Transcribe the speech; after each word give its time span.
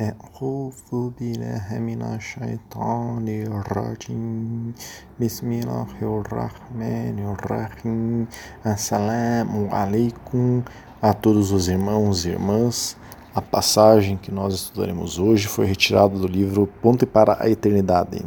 أعوذ 0.00 1.10
بالله 1.18 1.66
من 1.82 2.02
الشيطان 2.02 3.26
الرجيم 3.28 4.74
بسم 5.18 5.52
الله 5.52 5.98
الرحمن 5.98 7.18
الرحيم 7.34 8.26
Assalamu 8.64 9.66
alaikum 9.74 10.62
a 11.02 11.12
todos 11.12 11.50
os 11.50 11.66
irmãos 11.66 12.24
e 12.24 12.28
irmãs. 12.28 12.96
A 13.34 13.42
passagem 13.42 14.16
que 14.16 14.30
nós 14.30 14.54
estudaremos 14.54 15.18
hoje 15.18 15.48
foi 15.48 15.66
retirada 15.66 16.16
do 16.16 16.28
livro 16.28 16.68
Ponte 16.80 17.04
para 17.04 17.36
a 17.42 17.50
Eternidade. 17.50 18.24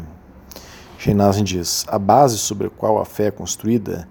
Shenazin 0.97 1.45
diz: 1.45 1.85
A 1.87 1.97
base 1.97 2.37
sobre 2.37 2.67
a 2.67 2.69
qual 2.69 2.99
a 2.99 3.05
fé 3.05 3.27
é 3.27 3.31
construída, 3.31 4.09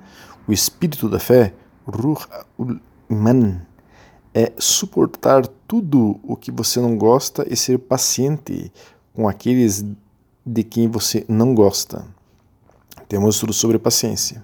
o 0.48 0.52
espírito 0.52 1.10
da 1.10 1.18
fé, 1.18 1.52
Ruh 1.86 2.24
ul-Iman, 2.58 3.60
é 4.35 4.51
suportar 4.59 5.47
tudo 5.65 6.19
o 6.21 6.35
que 6.35 6.51
você 6.51 6.81
não 6.81 6.97
gosta 6.97 7.47
e 7.49 7.55
ser 7.55 7.79
paciente 7.79 8.69
com 9.13 9.29
aqueles 9.29 9.85
de 10.45 10.61
quem 10.61 10.89
você 10.89 11.25
não 11.29 11.55
gosta. 11.55 12.05
Temos 13.07 13.39
tudo 13.39 13.53
sobre 13.53 13.79
paciência. 13.79 14.43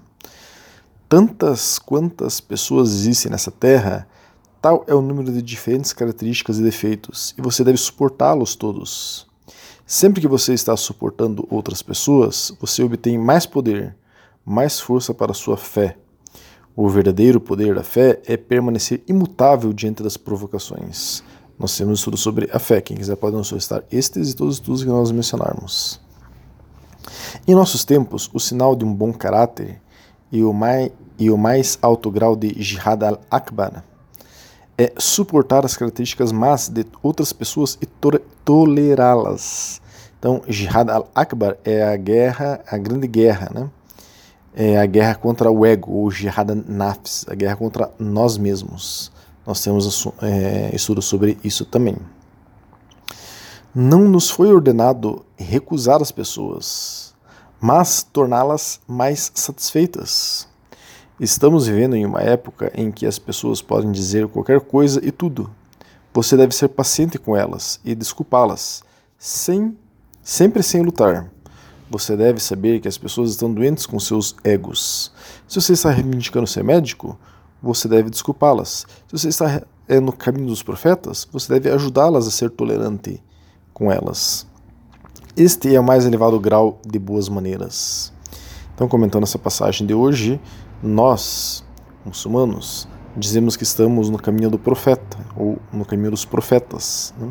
Tantas 1.10 1.78
quantas 1.78 2.40
pessoas 2.40 2.90
existem 2.90 3.30
nessa 3.30 3.50
terra, 3.50 4.08
tal 4.62 4.82
é 4.86 4.94
o 4.94 5.02
número 5.02 5.30
de 5.30 5.42
diferentes 5.42 5.92
características 5.92 6.58
e 6.58 6.62
defeitos, 6.62 7.34
e 7.36 7.42
você 7.42 7.62
deve 7.62 7.76
suportá-los 7.76 8.56
todos. 8.56 9.26
Sempre 9.84 10.22
que 10.22 10.28
você 10.28 10.54
está 10.54 10.74
suportando 10.74 11.46
outras 11.50 11.82
pessoas, 11.82 12.50
você 12.58 12.82
obtém 12.82 13.18
mais 13.18 13.44
poder, 13.44 13.94
mais 14.42 14.80
força 14.80 15.12
para 15.12 15.32
a 15.32 15.34
sua 15.34 15.58
fé 15.58 15.98
o 16.74 16.88
verdadeiro 16.88 17.40
poder 17.40 17.74
da 17.74 17.82
fé 17.82 18.20
é 18.26 18.36
permanecer 18.36 19.02
imutável 19.06 19.72
diante 19.72 20.02
das 20.02 20.16
provocações. 20.16 21.22
Nós 21.58 21.76
temos 21.76 21.98
estudo 21.98 22.16
sobre 22.16 22.48
a 22.52 22.58
fé. 22.58 22.80
Quem 22.80 22.96
quiser 22.96 23.16
pode 23.16 23.36
nos 23.36 23.48
solicitar 23.48 23.84
estes 23.90 24.30
e 24.30 24.36
todos 24.36 24.54
os 24.54 24.60
estudos 24.60 24.82
que 24.82 24.88
nós 24.88 25.10
mencionarmos. 25.10 26.00
Em 27.46 27.54
nossos 27.54 27.84
tempos, 27.84 28.30
o 28.32 28.40
sinal 28.40 28.74
de 28.74 28.84
um 28.84 28.94
bom 28.94 29.12
caráter 29.12 29.80
e 30.30 30.42
o 30.42 30.52
mais, 30.52 30.90
e 31.18 31.30
o 31.30 31.36
mais 31.36 31.78
alto 31.82 32.10
grau 32.10 32.34
de 32.34 32.54
jihad 32.62 33.02
al-akbar 33.02 33.84
é 34.78 34.92
suportar 34.96 35.64
as 35.66 35.76
características 35.76 36.32
más 36.32 36.68
de 36.68 36.86
outras 37.02 37.32
pessoas 37.32 37.76
e 37.80 37.86
to 37.86 38.18
tolerá-las. 38.44 39.80
Então, 40.18 40.40
jihad 40.48 40.88
al-akbar 40.88 41.58
é 41.64 41.82
a 41.82 41.96
guerra, 41.96 42.60
a 42.66 42.78
grande 42.78 43.06
guerra, 43.06 43.50
né? 43.54 43.70
É 44.54 44.78
a 44.78 44.86
guerra 44.86 45.14
contra 45.14 45.50
o 45.50 45.64
ego, 45.64 45.92
ou 45.92 46.10
jihad 46.10 46.50
nafs, 46.66 47.24
a 47.28 47.34
guerra 47.34 47.56
contra 47.56 47.90
nós 47.98 48.36
mesmos. 48.36 49.10
Nós 49.46 49.62
temos 49.62 50.06
é, 50.22 50.76
sobre 50.78 51.38
isso 51.42 51.64
também. 51.64 51.96
Não 53.74 54.00
nos 54.00 54.30
foi 54.30 54.52
ordenado 54.52 55.24
recusar 55.36 56.02
as 56.02 56.12
pessoas, 56.12 57.14
mas 57.60 58.02
torná-las 58.02 58.80
mais 58.86 59.32
satisfeitas. 59.34 60.46
Estamos 61.18 61.66
vivendo 61.66 61.96
em 61.96 62.04
uma 62.04 62.20
época 62.20 62.70
em 62.74 62.90
que 62.90 63.06
as 63.06 63.18
pessoas 63.18 63.62
podem 63.62 63.90
dizer 63.90 64.28
qualquer 64.28 64.60
coisa 64.60 65.00
e 65.02 65.10
tudo. 65.10 65.50
Você 66.12 66.36
deve 66.36 66.54
ser 66.54 66.68
paciente 66.68 67.18
com 67.18 67.34
elas 67.36 67.80
e 67.84 67.94
desculpá-las, 67.94 68.82
sem, 69.16 69.76
sempre 70.22 70.62
sem 70.62 70.82
lutar. 70.82 71.30
Você 71.92 72.16
deve 72.16 72.40
saber 72.40 72.80
que 72.80 72.88
as 72.88 72.96
pessoas 72.96 73.32
estão 73.32 73.52
doentes 73.52 73.84
com 73.84 74.00
seus 74.00 74.34
egos. 74.42 75.12
Se 75.46 75.60
você 75.60 75.74
está 75.74 75.90
reivindicando 75.90 76.46
ser 76.46 76.64
médico, 76.64 77.18
você 77.62 77.86
deve 77.86 78.08
desculpá-las. 78.08 78.86
Se 79.06 79.12
você 79.12 79.28
está 79.28 79.62
é, 79.86 80.00
no 80.00 80.10
caminho 80.10 80.46
dos 80.46 80.62
profetas, 80.62 81.28
você 81.30 81.52
deve 81.52 81.70
ajudá-las 81.70 82.26
a 82.26 82.30
ser 82.30 82.48
tolerante 82.48 83.22
com 83.74 83.92
elas. 83.92 84.46
Este 85.36 85.74
é 85.74 85.78
o 85.78 85.84
mais 85.84 86.06
elevado 86.06 86.40
grau 86.40 86.80
de 86.82 86.98
boas 86.98 87.28
maneiras. 87.28 88.10
Então, 88.74 88.88
comentando 88.88 89.24
essa 89.24 89.38
passagem 89.38 89.86
de 89.86 89.92
hoje, 89.92 90.40
nós, 90.82 91.62
muçulmanos, 92.06 92.88
dizemos 93.14 93.54
que 93.54 93.64
estamos 93.64 94.08
no 94.08 94.16
caminho 94.16 94.48
do 94.48 94.58
profeta, 94.58 95.18
ou 95.36 95.58
no 95.70 95.84
caminho 95.84 96.12
dos 96.12 96.24
profetas. 96.24 97.12
Né? 97.18 97.30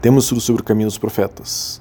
Temos 0.00 0.26
tudo 0.26 0.40
sobre 0.40 0.62
o 0.62 0.64
caminho 0.64 0.88
dos 0.88 0.96
profetas. 0.96 1.78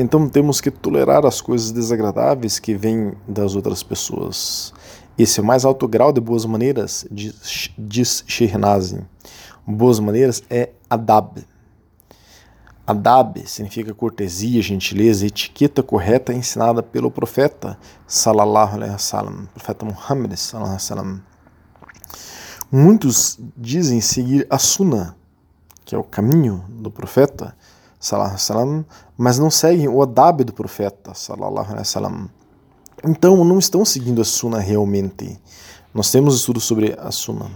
Então 0.00 0.28
temos 0.28 0.60
que 0.60 0.70
tolerar 0.70 1.26
as 1.26 1.40
coisas 1.40 1.72
desagradáveis 1.72 2.60
que 2.60 2.72
vêm 2.72 3.14
das 3.26 3.56
outras 3.56 3.82
pessoas. 3.82 4.72
Esse 5.18 5.40
é 5.40 5.42
o 5.42 5.46
mais 5.46 5.64
alto 5.64 5.88
grau 5.88 6.12
de 6.12 6.20
boas 6.20 6.44
maneiras, 6.44 7.04
diz, 7.10 7.68
diz 7.76 8.22
Shirnazi. 8.24 9.04
Boas 9.66 9.98
maneiras 9.98 10.40
é 10.48 10.70
adab. 10.88 11.44
Adab 12.86 13.44
significa 13.44 13.92
cortesia, 13.92 14.62
gentileza, 14.62 15.26
etiqueta 15.26 15.82
correta 15.82 16.32
ensinada 16.32 16.80
pelo 16.80 17.10
profeta 17.10 17.76
sallallahu 18.06 18.76
alaihi 18.76 18.92
wasallam, 18.92 19.48
profeta 19.52 19.84
Muhammad 19.84 20.36
sallallahu 20.36 20.76
alaihi 20.76 20.84
wasallam. 20.84 21.22
Muitos 22.70 23.36
dizem 23.56 24.00
seguir 24.00 24.46
a 24.48 24.58
sunnah, 24.58 25.16
que 25.84 25.92
é 25.92 25.98
o 25.98 26.04
caminho 26.04 26.64
do 26.68 26.88
profeta, 26.88 27.56
salam, 27.98 28.84
mas 29.16 29.38
não 29.38 29.50
seguem 29.50 29.88
o 29.88 30.02
adab 30.02 30.44
do 30.44 30.52
profeta, 30.52 31.12
salam. 31.14 32.28
Então 33.04 33.44
não 33.44 33.58
estão 33.58 33.84
seguindo 33.84 34.20
a 34.20 34.24
sunna 34.24 34.58
realmente. 34.58 35.38
Nós 35.92 36.10
temos 36.10 36.36
estudos 36.36 36.64
sobre 36.64 36.96
a 36.98 37.10
sunna. 37.10 37.50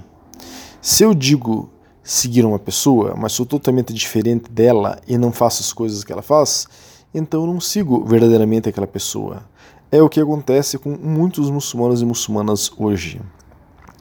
Se 0.80 1.04
eu 1.04 1.14
digo 1.14 1.70
seguir 2.03 2.44
uma 2.44 2.58
pessoa, 2.58 3.14
mas 3.16 3.32
sou 3.32 3.47
totalmente 3.47 3.92
diferente 3.92 4.50
dela 4.50 5.00
e 5.06 5.16
não 5.16 5.30
faço 5.30 5.62
as 5.62 5.72
coisas 5.72 6.03
que 6.03 6.12
ela 6.12 6.22
faz, 6.22 6.66
então 7.14 7.47
não 7.47 7.60
sigo 7.60 8.04
verdadeiramente 8.04 8.69
aquela 8.69 8.86
pessoa. 8.86 9.44
É 9.91 10.03
o 10.03 10.09
que 10.09 10.20
acontece 10.20 10.78
com 10.78 10.91
muitos 10.91 11.50
muçulmanos 11.50 12.00
e 12.03 12.06
muçulmanas 12.06 12.70
hoje. 12.76 13.20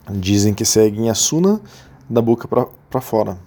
Dizem 0.09 0.53
que 0.53 0.65
seguem 0.65 1.09
a 1.09 1.13
sunna 1.13 1.61
da 2.09 2.21
boca 2.21 2.47
para 2.47 3.01
fora. 3.01 3.37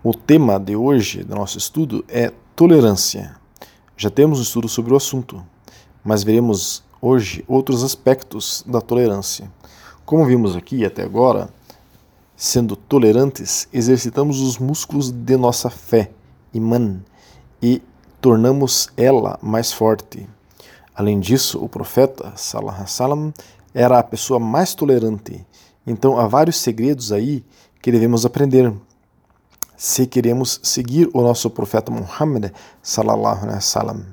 O 0.00 0.14
tema 0.14 0.60
de 0.60 0.76
hoje 0.76 1.24
do 1.24 1.34
nosso 1.34 1.58
estudo 1.58 2.04
é 2.06 2.32
tolerância. 2.54 3.34
Já 3.96 4.08
temos 4.08 4.38
um 4.38 4.42
estudo 4.42 4.68
sobre 4.68 4.94
o 4.94 4.96
assunto, 4.96 5.44
mas 6.04 6.22
veremos 6.22 6.84
hoje 7.02 7.44
outros 7.48 7.82
aspectos 7.82 8.62
da 8.64 8.80
tolerância. 8.80 9.50
Como 10.06 10.24
vimos 10.24 10.54
aqui 10.54 10.84
até 10.84 11.02
agora, 11.02 11.48
sendo 12.36 12.76
tolerantes, 12.76 13.66
exercitamos 13.72 14.40
os 14.40 14.56
músculos 14.56 15.10
de 15.10 15.36
nossa 15.36 15.68
fé, 15.68 16.12
iman, 16.54 17.00
e 17.60 17.82
tornamos 18.20 18.90
ela 18.96 19.36
mais 19.42 19.72
forte. 19.72 20.28
Além 20.94 21.18
disso, 21.18 21.58
o 21.58 21.68
profeta, 21.68 22.32
salam 22.36 22.86
salam, 22.86 23.34
era 23.74 23.98
a 23.98 24.04
pessoa 24.04 24.38
mais 24.38 24.76
tolerante. 24.76 25.44
Então 25.84 26.20
há 26.20 26.28
vários 26.28 26.56
segredos 26.58 27.10
aí 27.10 27.44
que 27.82 27.90
devemos 27.90 28.24
aprender 28.24 28.72
se 29.78 30.08
queremos 30.08 30.58
seguir 30.60 31.08
o 31.14 31.22
nosso 31.22 31.48
profeta 31.48 31.92
Muhammad 31.92 32.50
sallallahu 32.82 33.44
alaihi 33.44 33.54
wasallam, 33.54 34.04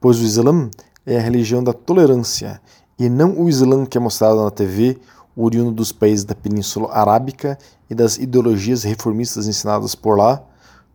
pois 0.00 0.18
o 0.18 0.22
Islã 0.22 0.70
é 1.04 1.18
a 1.18 1.20
religião 1.20 1.62
da 1.62 1.74
tolerância 1.74 2.62
e 2.98 3.10
não 3.10 3.38
o 3.38 3.46
Islã 3.46 3.84
que 3.84 3.98
é 3.98 4.00
mostrado 4.00 4.42
na 4.42 4.50
TV, 4.50 4.98
oriundo 5.36 5.70
dos 5.70 5.92
países 5.92 6.24
da 6.24 6.34
Península 6.34 6.90
Arábica 6.94 7.58
e 7.90 7.94
das 7.94 8.16
ideologias 8.16 8.84
reformistas 8.84 9.46
ensinadas 9.46 9.94
por 9.94 10.16
lá, 10.16 10.42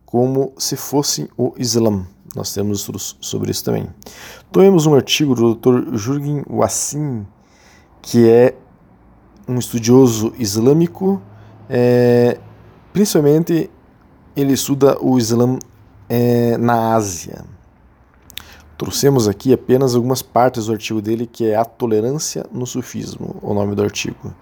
como 0.04 0.52
se 0.58 0.74
fossem 0.74 1.28
o 1.38 1.54
Islã. 1.56 2.04
Nós 2.34 2.52
temos 2.52 2.80
estudos 2.80 3.16
sobre 3.20 3.52
isso 3.52 3.62
também. 3.62 3.86
Tomemos 4.50 4.84
um 4.84 4.96
artigo 4.96 5.36
do 5.36 5.54
Dr. 5.54 5.96
Jürgen 5.96 6.42
Wassim, 6.50 7.24
que 8.00 8.28
é 8.28 8.56
um 9.46 9.58
estudioso 9.58 10.32
islâmico, 10.38 11.22
é, 11.70 12.40
principalmente 12.92 13.70
ele 14.36 14.52
estuda 14.52 14.98
o 15.00 15.18
Islã 15.18 15.58
é, 16.08 16.56
na 16.56 16.94
Ásia. 16.94 17.44
Trouxemos 18.76 19.28
aqui 19.28 19.52
apenas 19.52 19.94
algumas 19.94 20.22
partes 20.22 20.66
do 20.66 20.72
artigo 20.72 21.00
dele, 21.00 21.26
que 21.26 21.46
é 21.46 21.54
A 21.54 21.64
Tolerância 21.64 22.44
no 22.50 22.66
Sufismo, 22.66 23.36
o 23.40 23.54
nome 23.54 23.74
do 23.74 23.82
artigo. 23.82 24.34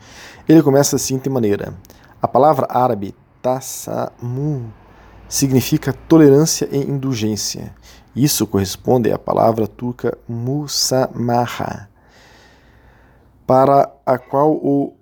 Ele 0.49 0.63
começa 0.63 0.97
assim 0.97 1.19
de 1.19 1.29
maneira: 1.29 1.75
A 2.23 2.27
palavra 2.27 2.67
árabe 2.71 3.15
tasamu 3.43 4.73
significa 5.29 5.93
tolerância 5.93 6.69
e 6.73 6.79
indulgência. 6.79 7.75
Isso 8.15 8.47
corresponde 8.47 9.13
à 9.13 9.19
palavra 9.19 9.67
turca 9.67 10.17
musamaha, 10.29 11.89
para 13.47 13.93
a 14.05 14.19
qual 14.19 14.53
o 14.53 14.95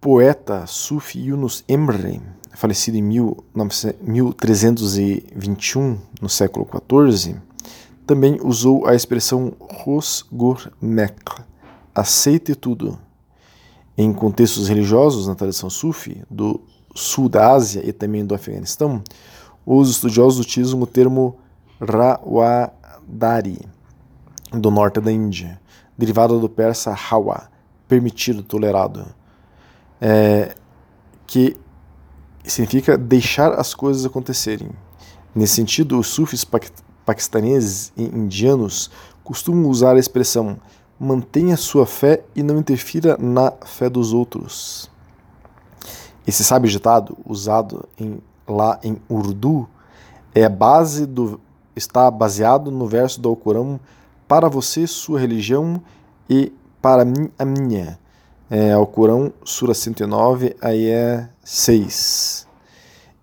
poeta 0.00 0.66
sufi 0.66 1.18
Yunus 1.18 1.64
Emre 1.68 2.20
falecido 2.56 2.96
em 2.96 3.02
1321, 3.02 5.98
no 6.22 6.28
século 6.28 6.66
XIV, 6.66 7.36
também 8.06 8.38
usou 8.42 8.86
a 8.86 8.94
expressão 8.94 9.52
Rosgormek, 9.60 11.42
aceite 11.94 12.54
tudo. 12.54 12.98
Em 13.98 14.10
contextos 14.10 14.68
religiosos, 14.68 15.28
na 15.28 15.34
tradição 15.34 15.68
sufi, 15.68 16.24
do 16.30 16.58
sul 16.94 17.28
da 17.28 17.52
Ásia 17.52 17.82
e 17.84 17.92
também 17.92 18.24
do 18.24 18.34
Afeganistão, 18.34 19.04
os 19.66 19.90
estudiosos 19.90 20.40
utilizam 20.40 20.80
o 20.80 20.86
termo 20.86 21.36
Rawadari, 21.78 23.60
do 24.50 24.70
norte 24.70 24.98
da 24.98 25.12
Índia, 25.12 25.60
derivado 25.96 26.40
do 26.40 26.48
persa 26.48 26.96
Hawa, 27.10 27.50
permitido, 27.86 28.42
tolerado, 28.42 29.04
é, 30.00 30.54
que 31.26 31.54
significa 32.50 32.96
deixar 32.96 33.52
as 33.52 33.74
coisas 33.74 34.04
acontecerem. 34.04 34.70
Nesse 35.34 35.54
sentido, 35.54 35.98
os 35.98 36.08
sufis 36.08 36.46
paquistaneses 37.04 37.92
e 37.96 38.04
indianos 38.04 38.90
costumam 39.22 39.68
usar 39.68 39.96
a 39.96 39.98
expressão 39.98 40.58
mantenha 40.98 41.56
sua 41.56 41.86
fé 41.86 42.24
e 42.34 42.42
não 42.42 42.58
interfira 42.58 43.16
na 43.18 43.52
fé 43.64 43.88
dos 43.88 44.12
outros. 44.12 44.90
Esse 46.26 46.42
sábio 46.42 46.70
ditado, 46.70 47.16
usado 47.24 47.86
em, 47.98 48.18
lá 48.48 48.80
em 48.82 48.96
Urdu, 49.08 49.68
é 50.34 50.48
base 50.48 51.06
do, 51.06 51.40
está 51.74 52.10
baseado 52.10 52.70
no 52.70 52.86
verso 52.86 53.20
do 53.20 53.28
Alcorão 53.28 53.78
para 54.26 54.48
você, 54.48 54.86
sua 54.86 55.20
religião, 55.20 55.80
e 56.28 56.52
para 56.82 57.04
mim, 57.04 57.30
a 57.38 57.44
minha. 57.44 57.98
É, 58.48 58.72
Alcorão, 58.72 59.32
Sura 59.44 59.74
109, 59.74 60.56
aí 60.60 60.88
é 60.88 61.28
6. 61.42 62.46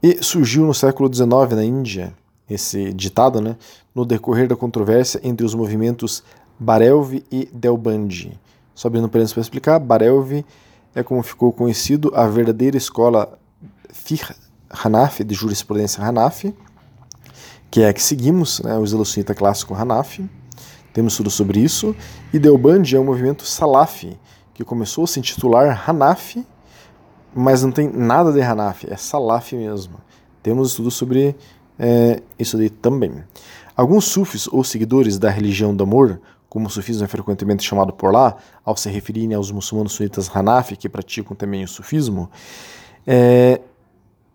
E 0.02 0.22
surgiu 0.22 0.66
no 0.66 0.74
século 0.74 1.14
XIX 1.14 1.56
na 1.56 1.64
Índia, 1.64 2.14
esse 2.50 2.92
ditado, 2.92 3.40
né, 3.40 3.56
no 3.96 4.04
decorrer 4.06 4.48
da 4.48 4.56
controvérsia 4.56 5.22
entre 5.24 5.46
os 5.46 5.56
movimentos 5.56 6.24
Barelvi 6.60 7.24
e 7.31 7.50
Delbandi. 7.54 8.38
Só 8.75 8.90
abrindo 8.90 9.08
parênteses 9.08 9.34
para 9.34 9.42
explicar, 9.42 9.80
Barelvi 9.80 10.46
é 10.94 11.02
como 11.02 11.24
ficou 11.24 11.54
conhecido 11.54 12.12
a 12.14 12.28
verdadeira 12.28 12.75
escola 12.75 13.40
Fiqh 13.92 14.36
Hanafi, 14.70 15.24
de 15.24 15.34
jurisprudência 15.34 16.04
Hanafi, 16.04 16.54
que 17.72 17.81
é 17.81 17.88
a 17.88 17.94
que 17.94 18.04
seguimos, 18.04 18.60
né, 18.60 18.78
o 18.78 18.84
Islamismo 18.84 19.24
clássico 19.36 19.74
Hanafi. 19.74 20.30
Temos 20.94 21.18
tudo 21.18 21.30
sobre 21.30 21.60
isso. 21.60 21.96
E 22.31 22.38
Delbandi 22.38 22.96
é 22.96 23.00
um 23.00 23.04
movimento 23.04 23.46
Salafi, 23.46 24.18
que 24.53 24.63
começou 24.63 25.03
a 25.03 25.07
se 25.07 25.19
intitular 25.19 25.89
Hanafi, 25.89 26.45
mas 27.33 27.63
não 27.63 27.71
tem 27.71 27.89
nada 27.89 28.31
de 28.31 28.41
Hanafi, 28.41 28.91
é 28.91 28.95
Salafi 28.95 29.55
mesmo. 29.55 29.95
Temos 30.41 30.69
estudo 30.69 30.91
sobre 30.91 31.35
é, 31.79 32.21
isso 32.38 32.57
daí 32.57 32.69
também. 32.69 33.23
Alguns 33.75 34.05
sufis 34.05 34.47
ou 34.47 34.63
seguidores 34.63 35.17
da 35.17 35.29
religião 35.29 35.75
do 35.75 35.83
amor 35.83 36.19
como 36.53 36.67
o 36.67 36.69
sufismo 36.69 37.03
é 37.03 37.07
frequentemente 37.07 37.63
chamado 37.63 37.91
por 37.91 38.13
lá, 38.13 38.35
ao 38.63 38.77
se 38.77 38.88
referirem 38.88 39.33
aos 39.33 39.50
muçulmanos 39.50 39.94
sunitas 39.94 40.29
Hanafi, 40.31 40.75
que 40.75 40.88
praticam 40.88 41.35
também 41.35 41.63
o 41.63 41.67
sufismo, 41.67 42.29
é, 43.07 43.59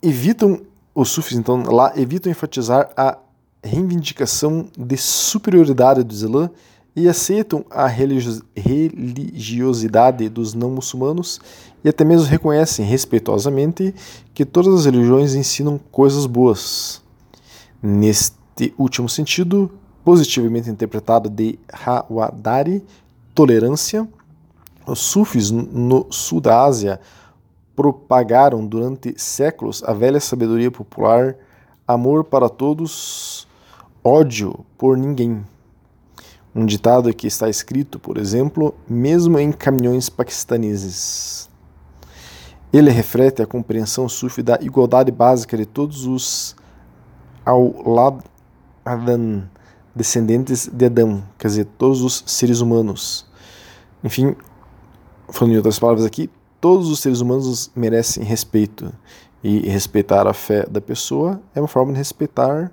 evitam, 0.02 0.62
os 0.92 1.10
sufis 1.10 1.38
então 1.38 1.62
lá 1.62 1.92
evitam 1.96 2.28
enfatizar 2.28 2.90
a 2.96 3.18
reivindicação 3.62 4.66
de 4.76 4.96
superioridade 4.96 6.02
do 6.02 6.12
Islã 6.12 6.50
e 6.98 7.08
aceitam 7.08 7.64
a 7.70 7.86
religiosidade 7.86 10.28
dos 10.28 10.52
não 10.52 10.68
muçulmanos 10.68 11.40
e 11.84 11.88
até 11.88 12.04
mesmo 12.04 12.26
reconhecem 12.26 12.84
respeitosamente 12.84 13.94
que 14.34 14.44
todas 14.44 14.74
as 14.74 14.84
religiões 14.84 15.36
ensinam 15.36 15.78
coisas 15.92 16.26
boas. 16.26 17.00
Neste 17.80 18.74
último 18.76 19.08
sentido, 19.08 19.70
positivamente 20.04 20.68
interpretado 20.68 21.30
de 21.30 21.56
Hawadari, 21.72 22.84
tolerância. 23.32 24.08
Os 24.84 24.98
sufis 24.98 25.52
no 25.52 26.08
sul 26.10 26.40
da 26.40 26.64
Ásia 26.64 27.00
propagaram 27.76 28.66
durante 28.66 29.14
séculos 29.16 29.84
a 29.84 29.92
velha 29.92 30.18
sabedoria 30.18 30.72
popular, 30.72 31.36
amor 31.86 32.24
para 32.24 32.48
todos, 32.48 33.46
ódio 34.02 34.66
por 34.76 34.96
ninguém. 34.96 35.44
Um 36.58 36.66
ditado 36.66 37.14
que 37.14 37.28
está 37.28 37.48
escrito, 37.48 38.00
por 38.00 38.18
exemplo, 38.18 38.74
mesmo 38.88 39.38
em 39.38 39.52
caminhões 39.52 40.08
paquistaneses. 40.08 41.48
Ele 42.72 42.90
reflete 42.90 43.40
a 43.40 43.46
compreensão 43.46 44.08
sufi 44.08 44.42
da 44.42 44.58
igualdade 44.60 45.12
básica 45.12 45.56
de 45.56 45.64
todos 45.64 46.04
os 46.04 46.56
aulad 47.46 48.24
adan, 48.84 49.44
descendentes 49.94 50.66
de 50.66 50.86
Adão, 50.86 51.22
quer 51.38 51.46
dizer, 51.46 51.64
todos 51.78 52.02
os 52.02 52.24
seres 52.26 52.58
humanos. 52.58 53.24
Enfim, 54.02 54.34
falando 55.30 55.52
em 55.52 55.58
outras 55.58 55.78
palavras 55.78 56.04
aqui, 56.04 56.28
todos 56.60 56.88
os 56.88 56.98
seres 56.98 57.20
humanos 57.20 57.70
merecem 57.72 58.24
respeito. 58.24 58.92
E 59.44 59.60
respeitar 59.68 60.26
a 60.26 60.32
fé 60.32 60.66
da 60.68 60.80
pessoa 60.80 61.40
é 61.54 61.60
uma 61.60 61.68
forma 61.68 61.92
de 61.92 61.98
respeitar 61.98 62.72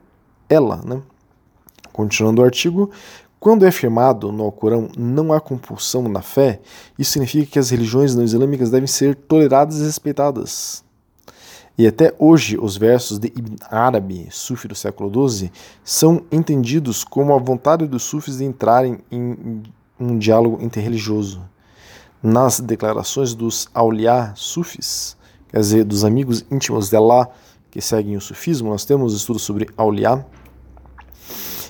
ela. 0.49 0.81
Né? 0.83 0.99
Continuando 1.93 2.41
o 2.41 2.45
artigo, 2.45 2.89
quando 3.45 3.63
é 3.63 3.67
afirmado 3.67 4.31
no 4.31 4.43
Alcorão 4.43 4.89
não 4.97 5.31
há 5.31 5.39
compulsão 5.39 6.09
na 6.09 6.23
fé, 6.23 6.59
isso 6.97 7.11
significa 7.11 7.45
que 7.45 7.59
as 7.59 7.69
religiões 7.69 8.15
não 8.15 8.23
islâmicas 8.23 8.71
devem 8.71 8.87
ser 8.87 9.13
toleradas 9.13 9.77
e 9.77 9.83
respeitadas. 9.83 10.83
E 11.77 11.85
até 11.85 12.11
hoje, 12.17 12.57
os 12.59 12.75
versos 12.75 13.19
de 13.19 13.27
Ibn 13.27 13.55
Arabi, 13.69 14.27
sufi 14.31 14.67
do 14.67 14.73
século 14.73 15.29
XII, 15.29 15.51
são 15.83 16.23
entendidos 16.31 17.03
como 17.03 17.35
a 17.35 17.37
vontade 17.37 17.85
dos 17.85 18.01
sufis 18.01 18.39
de 18.39 18.45
entrarem 18.45 18.97
em 19.11 19.61
um 19.99 20.17
diálogo 20.17 20.59
interreligioso. 20.59 21.39
Nas 22.23 22.59
declarações 22.59 23.35
dos 23.35 23.67
auliá 23.75 24.33
sufis, 24.35 25.15
quer 25.49 25.59
dizer, 25.59 25.83
dos 25.83 26.03
amigos 26.03 26.43
íntimos 26.49 26.89
de 26.89 26.95
Allah 26.95 27.29
que 27.69 27.79
seguem 27.79 28.17
o 28.17 28.21
sufismo, 28.21 28.71
nós 28.71 28.85
temos 28.85 29.13
estudos 29.13 29.43
sobre 29.43 29.69
auliá, 29.77 30.25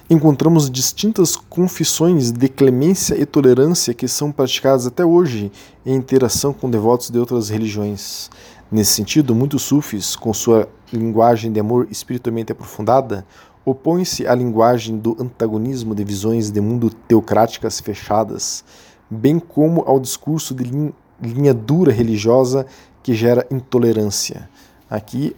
encontramos 0.10 0.70
distintas 0.70 1.36
confissões 1.36 2.32
de 2.32 2.48
clemência 2.48 3.20
e 3.20 3.26
tolerância 3.26 3.94
que 3.94 4.08
são 4.08 4.32
praticadas 4.32 4.86
até 4.86 5.04
hoje 5.04 5.52
em 5.86 5.96
interação 5.96 6.54
com 6.54 6.70
devotos 6.70 7.10
de 7.10 7.18
outras 7.18 7.50
religiões. 7.50 8.30
Nesse 8.72 8.94
sentido, 8.94 9.34
muitos 9.34 9.64
sufis, 9.64 10.16
com 10.16 10.34
sua 10.34 10.70
linguagem 10.94 11.52
de 11.52 11.60
amor 11.60 11.88
espiritualmente 11.90 12.52
aprofundada, 12.52 13.26
opõem-se 13.66 14.28
à 14.28 14.36
linguagem 14.36 14.98
do 14.98 15.18
antagonismo 15.20 15.96
de 15.96 16.04
visões 16.04 16.52
de 16.52 16.62
mundo 16.62 16.92
teocráticas 17.08 17.80
fechadas, 17.80 18.64
bem 19.10 19.40
como 19.40 19.82
ao 19.88 20.00
discurso 20.00 20.54
de 20.54 20.94
linha 21.22 21.54
dura 21.54 21.92
religiosa 21.92 22.68
que 23.02 23.16
gera 23.16 23.46
intolerância. 23.50 24.50
Aqui, 24.88 25.36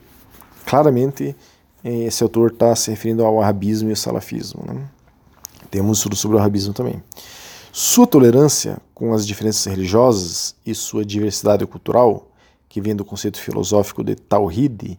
claramente, 0.66 1.34
esse 1.84 2.22
autor 2.22 2.52
está 2.52 2.74
se 2.74 2.90
referindo 2.90 3.24
ao 3.24 3.40
arabismo 3.40 3.88
e 3.88 3.92
ao 3.92 3.96
salafismo. 3.96 4.64
Né? 4.66 4.88
Temos 5.70 5.98
estudo 5.98 6.16
sobre 6.16 6.36
o 6.36 6.40
arabismo 6.40 6.72
também. 6.72 7.02
Sua 7.72 8.06
tolerância 8.06 8.78
com 8.94 9.12
as 9.12 9.26
diferenças 9.26 9.64
religiosas 9.66 10.54
e 10.66 10.74
sua 10.74 11.04
diversidade 11.04 11.66
cultural 11.66 12.28
que 12.68 12.80
vem 12.80 12.94
do 12.94 13.04
conceito 13.04 13.38
filosófico 13.40 14.02
de 14.02 14.14
Tawhid, 14.14 14.98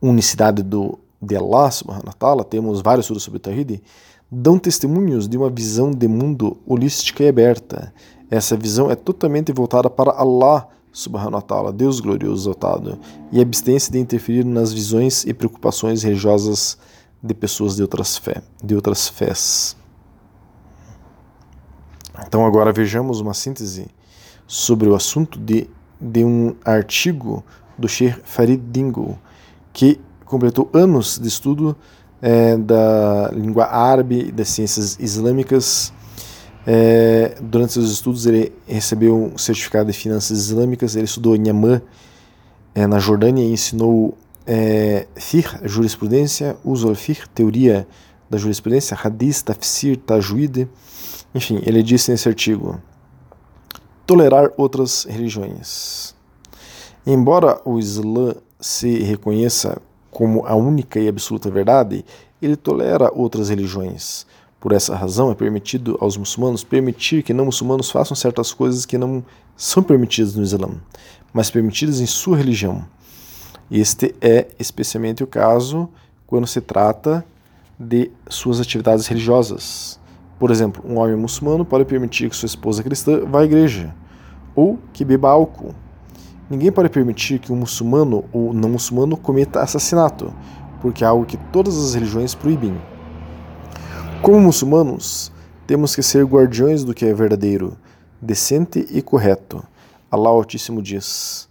unicidade 0.00 0.62
do, 0.62 0.98
de 1.20 1.36
Allah 1.36 1.70
subhanahu 1.70 2.06
wa 2.06 2.12
ta'ala, 2.12 2.44
temos 2.44 2.80
vários 2.80 3.04
estudos 3.04 3.22
sobre 3.22 3.38
Tawhid, 3.38 3.82
dão 4.30 4.58
testemunhos 4.58 5.28
de 5.28 5.36
uma 5.36 5.50
visão 5.50 5.90
de 5.90 6.08
mundo 6.08 6.56
holística 6.66 7.22
e 7.22 7.28
aberta. 7.28 7.92
Essa 8.30 8.56
visão 8.56 8.90
é 8.90 8.96
totalmente 8.96 9.52
voltada 9.52 9.88
para 9.88 10.12
Allah 10.12 10.68
subhanahu 10.96 11.72
Deus 11.72 12.00
glorioso 12.00 12.44
exaltado, 12.44 12.98
e 13.30 13.38
a 13.38 13.42
abstência 13.42 13.92
de 13.92 13.98
interferir 13.98 14.44
nas 14.44 14.72
visões 14.72 15.24
e 15.24 15.34
preocupações 15.34 16.02
religiosas 16.02 16.78
de 17.22 17.34
pessoas 17.34 17.76
de 17.76 17.82
outras 17.82 18.16
fé, 18.16 18.42
de 18.64 18.74
outras 18.74 19.06
fés. 19.06 19.76
Então 22.26 22.46
agora 22.46 22.72
vejamos 22.72 23.20
uma 23.20 23.34
síntese 23.34 23.88
sobre 24.46 24.88
o 24.88 24.94
assunto 24.94 25.38
de 25.38 25.68
de 26.00 26.24
um 26.24 26.54
artigo 26.64 27.44
do 27.78 27.88
Sheikh 27.88 28.20
Farid 28.24 28.62
Dingo, 28.70 29.18
que 29.72 30.00
completou 30.24 30.68
anos 30.72 31.18
de 31.18 31.28
estudo 31.28 31.76
é, 32.20 32.56
da 32.56 33.30
língua 33.32 33.66
árabe 33.66 34.28
e 34.28 34.32
das 34.32 34.48
ciências 34.48 34.98
islâmicas. 34.98 35.92
É, 36.66 37.36
durante 37.40 37.74
seus 37.74 37.90
estudos, 37.90 38.26
ele 38.26 38.52
recebeu 38.66 39.16
um 39.16 39.38
certificado 39.38 39.90
de 39.90 39.96
finanças 39.96 40.36
islâmicas. 40.38 40.96
Ele 40.96 41.04
estudou 41.04 41.36
em 41.36 41.48
Amman, 41.48 41.80
é, 42.74 42.86
na 42.86 42.98
Jordânia, 42.98 43.44
e 43.44 43.52
ensinou 43.52 44.18
é, 44.46 45.06
fiqh, 45.14 45.60
jurisprudência, 45.64 46.56
uso 46.64 46.88
al-fiqh, 46.88 47.28
teoria 47.34 47.86
da 48.28 48.36
jurisprudência, 48.36 48.98
hadith, 49.00 49.42
tafsir, 49.44 49.96
tajwid. 49.98 50.68
Enfim, 51.34 51.62
ele 51.64 51.82
disse 51.82 52.10
nesse 52.10 52.28
artigo 52.28 52.80
tolerar 54.06 54.50
outras 54.56 55.04
religiões. 55.04 56.14
Embora 57.06 57.60
o 57.64 57.78
Islã 57.78 58.34
se 58.60 58.98
reconheça 59.00 59.80
como 60.10 60.46
a 60.46 60.54
única 60.54 60.98
e 60.98 61.08
absoluta 61.08 61.50
verdade, 61.50 62.04
ele 62.40 62.56
tolera 62.56 63.10
outras 63.12 63.48
religiões. 63.48 64.26
Por 64.60 64.72
essa 64.72 64.96
razão, 64.96 65.30
é 65.30 65.34
permitido 65.34 65.98
aos 66.00 66.16
muçulmanos 66.16 66.64
permitir 66.64 67.22
que 67.22 67.34
não 67.34 67.44
muçulmanos 67.44 67.90
façam 67.90 68.16
certas 68.16 68.52
coisas 68.52 68.86
que 68.86 68.96
não 68.96 69.22
são 69.56 69.82
permitidas 69.82 70.34
no 70.34 70.42
Islã, 70.42 70.70
mas 71.32 71.50
permitidas 71.50 72.00
em 72.00 72.06
sua 72.06 72.36
religião. 72.36 72.84
Este 73.70 74.14
é 74.20 74.48
especialmente 74.58 75.22
o 75.22 75.26
caso 75.26 75.88
quando 76.26 76.46
se 76.46 76.60
trata 76.60 77.24
de 77.78 78.10
suas 78.28 78.60
atividades 78.60 79.06
religiosas. 79.06 80.00
Por 80.38 80.50
exemplo, 80.50 80.82
um 80.86 80.98
homem 80.98 81.16
muçulmano 81.16 81.64
pode 81.64 81.84
permitir 81.84 82.30
que 82.30 82.36
sua 82.36 82.46
esposa 82.46 82.82
cristã 82.82 83.24
vá 83.26 83.40
à 83.40 83.44
igreja 83.44 83.94
ou 84.54 84.78
que 84.92 85.04
beba 85.04 85.30
álcool. 85.30 85.74
Ninguém 86.48 86.72
pode 86.72 86.88
permitir 86.88 87.38
que 87.38 87.52
um 87.52 87.56
muçulmano 87.56 88.24
ou 88.32 88.52
não 88.54 88.68
muçulmano 88.68 89.16
cometa 89.16 89.60
assassinato, 89.60 90.32
porque 90.80 91.04
é 91.04 91.06
algo 91.06 91.26
que 91.26 91.36
todas 91.36 91.76
as 91.76 91.94
religiões 91.94 92.34
proíbem. 92.34 92.74
Como 94.22 94.40
muçulmanos, 94.40 95.30
temos 95.66 95.94
que 95.94 96.02
ser 96.02 96.24
guardiões 96.24 96.82
do 96.82 96.94
que 96.94 97.04
é 97.04 97.12
verdadeiro, 97.12 97.76
decente 98.20 98.86
e 98.90 99.00
correto. 99.00 99.62
Allah 100.10 100.30
Altíssimo 100.30 100.82
diz: 100.82 101.48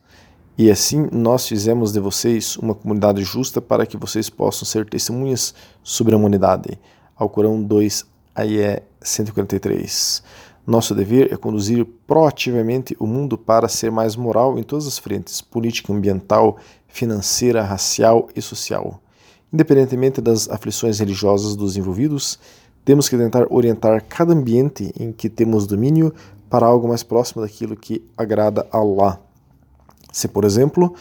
E 0.58 0.70
assim 0.70 1.08
nós 1.12 1.48
fizemos 1.48 1.94
de 1.94 2.00
vocês 2.00 2.58
uma 2.58 2.76
comunidade 2.76 3.24
justa 3.24 3.62
para 3.62 3.86
que 3.86 3.98
vocês 3.98 4.30
possam 4.30 4.66
ser 4.66 4.90
testemunhas 4.90 5.54
sobre 5.84 6.14
a 6.14 6.18
humanidade. 6.18 6.80
Alcorão 7.16 7.62
2, 7.62 8.06
Ayé 8.34 8.84
143. 9.02 10.24
Nosso 10.68 10.96
dever 10.96 11.32
é 11.32 11.38
conduzir 11.38 11.86
proativamente 12.08 12.96
o 13.00 13.06
mundo 13.06 13.38
para 13.38 13.68
ser 13.68 13.92
mais 13.92 14.16
moral 14.16 14.58
em 14.58 14.64
todas 14.64 14.88
as 14.88 14.98
frentes 14.98 15.40
política, 15.40 15.94
ambiental, 15.94 16.58
financeira, 16.88 17.64
racial 17.64 18.28
e 18.36 18.42
social. 18.42 19.00
Independentemente 19.56 20.20
das 20.20 20.50
aflições 20.50 21.00
religiosas 21.00 21.56
dos 21.56 21.78
envolvidos, 21.78 22.38
temos 22.84 23.08
que 23.08 23.16
tentar 23.16 23.48
orientar 23.50 24.04
cada 24.04 24.34
ambiente 24.34 24.92
em 25.00 25.14
que 25.14 25.30
temos 25.30 25.66
domínio 25.66 26.14
para 26.50 26.66
algo 26.66 26.90
mais 26.90 27.04
próximo 27.04 27.42
daquilo 27.42 27.78
que 27.78 28.04
agrada 28.18 28.68
a 28.70 28.78
Allah. 28.80 29.18
Se, 30.12 30.28
por 30.28 30.44
exemplo, 30.44 30.94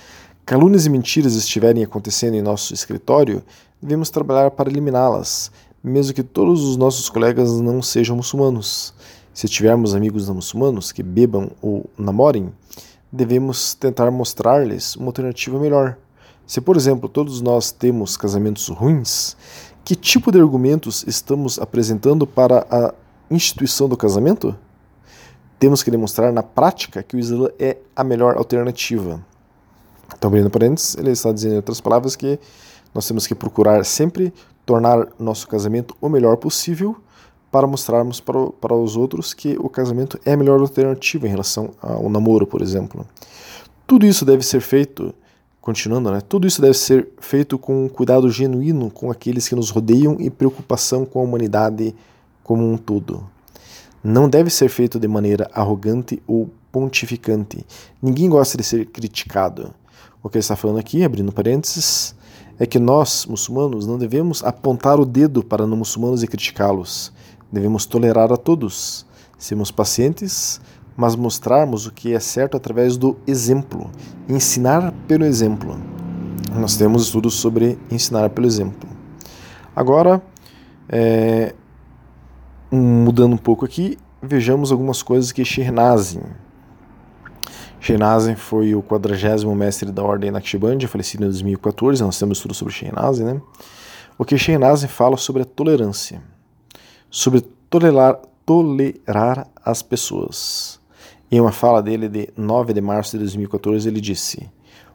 calúnias 0.47 0.87
e 0.87 0.89
mentiras 0.89 1.35
estiverem 1.35 1.83
acontecendo 1.83 2.35
em 2.35 2.43
nosso 2.43 2.73
escritório, 2.73 3.43
devemos 3.83 4.09
trabalhar 4.09 4.53
para 4.53 4.71
eliminá-las, 4.71 5.51
mesmo 5.83 6.15
que 6.15 6.23
todos 6.23 6.63
os 6.63 6.77
nossos 6.77 7.09
colegas 7.09 7.61
não 7.61 7.83
sejam 7.83 8.15
muçulmanos. 8.15 8.95
Se 9.33 9.49
tivermos 9.49 9.97
amigos 9.97 10.29
não 10.29 10.37
muçulmanos 10.37 10.93
que 10.93 11.03
bebam 11.03 11.51
ou 11.61 11.91
namorem, 11.99 12.53
devemos 13.11 13.75
tentar 13.75 14.13
mostrar-lhes 14.13 14.95
uma 14.95 15.07
alternativa 15.07 15.59
melhor. 15.59 15.99
Se, 16.47 16.61
por 16.61 16.77
exemplo, 16.77 17.09
todos 17.09 17.41
nós 17.41 17.73
temos 17.73 18.17
casamentos 18.17 18.69
ruins, 18.69 19.37
que 19.85 19.95
tipo 19.95 20.31
de 20.31 20.39
argumentos 20.39 21.05
estamos 21.07 21.59
apresentando 21.59 22.27
para 22.27 22.67
a 22.71 22.95
instituição 23.31 23.89
do 23.89 23.97
casamento? 23.97 24.55
Temos 25.59 25.83
que 25.83 25.91
demonstrar 25.91 26.33
na 26.33 26.43
prática 26.43 27.03
que 27.03 27.17
o 27.17 27.19
Islã 27.19 27.49
é 27.59 27.79
a 27.97 28.05
melhor 28.05 28.37
alternativa. 28.37 29.25
Então, 30.17 30.29
abrindo 30.29 30.51
parênteses, 30.51 30.97
ele 30.97 31.11
está 31.11 31.33
dizendo 31.33 31.55
em 31.55 31.57
outras 31.57 31.81
palavras 31.81 32.15
que 32.15 32.39
nós 32.95 33.07
temos 33.09 33.27
que 33.27 33.35
procurar 33.35 33.85
sempre 33.85 34.33
tornar 34.67 35.09
nosso 35.19 35.47
casamento 35.49 35.97
o 36.01 36.09
melhor 36.09 36.37
possível 36.37 36.97
para 37.51 37.67
mostrarmos 37.67 38.21
para, 38.21 38.39
o, 38.39 38.51
para 38.51 38.75
os 38.75 38.97
outros 38.97 39.33
que 39.33 39.57
o 39.59 39.69
casamento 39.69 40.19
é 40.25 40.33
a 40.33 40.37
melhor 40.37 40.61
alternativa 40.61 41.27
em 41.27 41.31
relação 41.31 41.71
ao 41.81 42.09
namoro, 42.09 42.47
por 42.47 42.61
exemplo. 42.61 43.07
Tudo 43.87 44.07
isso 44.07 44.25
deve 44.25 44.43
ser 44.43 44.61
feito 44.61 45.15
Continuando, 45.65 46.11
né? 46.11 46.21
Tudo 46.21 46.47
isso 46.47 46.61
deve 46.61 46.75
ser 46.75 47.09
feito 47.19 47.59
com 47.59 47.87
um 47.87 47.89
cuidado 47.89 48.31
genuíno 48.31 48.91
com 48.91 49.11
aqueles 49.11 49.49
que 49.49 49.55
nos 49.55 49.71
rodeiam 49.71 50.19
e 50.21 50.29
preocupação 50.29 51.07
com 51.07 51.21
a 51.21 51.23
humanidade 51.23 51.95
como 52.43 52.71
um 52.71 52.77
todo. 52.77 53.27
Não 54.03 54.29
deve 54.29 54.51
ser 54.51 54.69
feito 54.69 55.01
de 55.01 55.09
maneira 55.09 55.51
arrogante 55.55 56.23
ou 56.27 56.51
pontificante. 56.71 57.65
Ninguém 58.03 58.29
gosta 58.29 58.59
de 58.59 58.63
ser 58.63 58.85
criticado. 58.85 59.73
O 60.23 60.29
que 60.29 60.37
ele 60.37 60.43
está 60.43 60.55
falando 60.55 60.81
aqui, 60.81 61.03
abrindo 61.03 61.33
parênteses, 61.33 62.15
é 62.59 62.67
que 62.67 62.79
nós, 62.79 63.25
muçulmanos, 63.25 63.87
não 63.87 63.97
devemos 63.97 64.45
apontar 64.45 65.01
o 65.01 65.07
dedo 65.07 65.43
para 65.43 65.67
não 65.67 65.79
muçulmanos 65.79 66.23
e 66.23 66.27
criticá-los. 66.27 67.11
Devemos 67.51 67.87
tolerar 67.87 68.31
a 68.31 68.37
todos, 68.37 69.07
sermos 69.39 69.71
pacientes, 69.71 70.61
mas 70.97 71.17
mostrarmos 71.17 71.87
o 71.87 71.93
que 71.93 72.15
é 72.15 72.21
certo 72.21 72.57
através 72.57 72.97
do 72.97 73.17
exemplo, 73.27 73.91
ensinar 74.29 74.93
pelo 75.09 75.25
exemplo. 75.25 75.77
Nós 76.55 76.77
temos 76.77 77.05
estudos 77.05 77.35
sobre 77.35 77.79
ensinar 77.91 78.31
pelo 78.31 78.47
exemplo. 78.47 78.89
Agora, 79.75 80.23
é, 80.89 81.53
mudando 82.71 83.33
um 83.33 83.39
pouco 83.39 83.65
aqui, 83.65 83.99
vejamos 84.23 84.71
algumas 84.71 85.03
coisas 85.03 85.33
que 85.33 85.45
Shernazin. 85.45 86.23
Shernazin 87.81 88.37
foi 88.37 88.75
o 88.75 88.83
quadragésimo 88.83 89.55
mestre 89.55 89.91
da 89.91 90.03
ordem 90.03 90.31
Naqshbandi, 90.31 90.87
falecido 90.87 91.25
em 91.25 91.29
2014. 91.29 92.03
Nós 92.03 92.19
temos 92.19 92.39
estudo 92.39 92.55
sobre 92.55 92.73
Shernazin, 92.73 93.25
né? 93.25 93.43
O 94.17 94.25
que 94.25 94.39
Shernazin 94.39 94.87
fala 94.87 95.17
sobre 95.17 95.43
a 95.43 95.45
tolerância, 95.45 96.23
sobre 97.11 97.41
tolerar, 97.69 98.21
tolerar 98.47 99.49
as 99.65 99.83
pessoas. 99.83 100.81
Em 101.35 101.41
uma 101.41 101.51
fala 101.51 101.83
dele 101.83 102.09
de 102.09 102.29
9 102.37 102.73
de 102.73 102.81
março 102.81 103.11
de 103.11 103.19
2014, 103.19 103.89
ele 103.89 104.01
disse: 104.01 104.49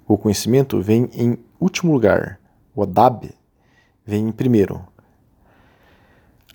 O 0.07 0.17
conhecimento 0.17 0.81
vem 0.81 1.09
em 1.13 1.37
último 1.59 1.91
lugar, 1.91 2.39
o 2.73 2.81
adab 2.81 3.29
vem 4.05 4.29
em 4.29 4.31
primeiro. 4.31 4.81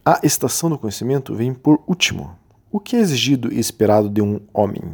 A 0.03 0.21
estação 0.23 0.71
do 0.71 0.79
conhecimento 0.79 1.35
vem 1.35 1.53
por 1.53 1.83
último. 1.87 2.35
O 2.73 2.81
que 2.81 2.97
é 2.97 2.99
exigido 2.99 3.53
e 3.53 3.59
esperado 3.59 4.09
de 4.09 4.23
um 4.23 4.41
homem? 4.55 4.85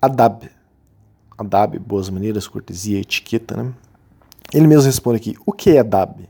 Adab. 0.00 0.48
Adab, 1.36 1.76
boas 1.80 2.08
maneiras, 2.08 2.46
cortesia, 2.46 3.00
etiqueta, 3.00 3.60
né? 3.60 3.74
Ele 4.54 4.68
mesmo 4.68 4.84
responde 4.84 5.16
aqui: 5.16 5.36
O 5.44 5.50
que 5.50 5.70
é 5.70 5.80
adab? 5.80 6.28